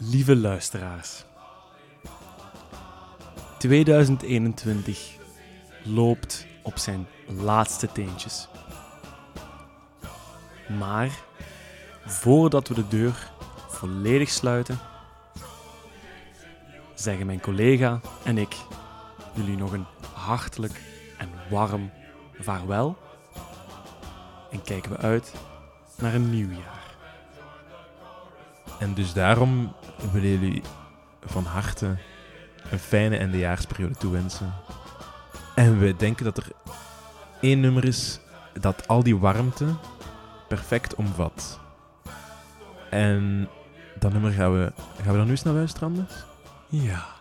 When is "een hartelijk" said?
19.72-20.80